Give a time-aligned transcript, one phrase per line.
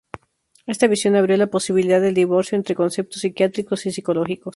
[0.65, 4.49] Esta visión abrió la posibilidad del divorcio entre conceptos psiquiátricos y psicológicos.